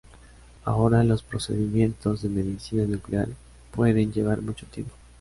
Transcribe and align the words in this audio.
Ahora, 0.65 1.03
los 1.03 1.21
procedimientos 1.21 2.23
de 2.23 2.29
medicina 2.29 2.85
nuclear 2.87 3.27
pueden 3.69 4.11
llevar 4.11 4.41
mucho 4.41 4.65
tiempo. 4.65 4.91